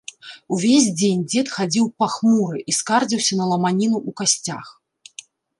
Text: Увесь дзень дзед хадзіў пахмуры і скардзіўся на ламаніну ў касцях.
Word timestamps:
Увесь 0.55 0.87
дзень 1.01 1.21
дзед 1.33 1.51
хадзіў 1.57 1.85
пахмуры 2.03 2.57
і 2.73 2.77
скардзіўся 2.79 3.33
на 3.43 3.51
ламаніну 3.53 3.97
ў 4.07 4.09
касцях. 4.23 4.77